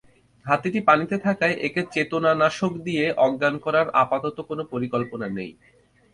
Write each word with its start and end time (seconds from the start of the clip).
হাতিটি 0.45 0.79
পানিতে 0.87 1.15
থাকায় 1.25 1.55
একে 1.67 1.81
চেতনানাশক 1.93 2.73
দিয়ে 2.85 3.05
অজ্ঞান 3.25 3.55
করার 3.65 3.87
আপাতত 4.03 4.37
কোনো 4.49 4.63
পরিকল্পনা 4.71 5.27
নেই। 5.37 5.51